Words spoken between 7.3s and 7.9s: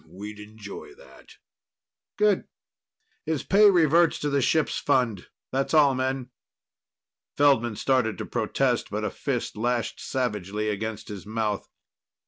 Feldman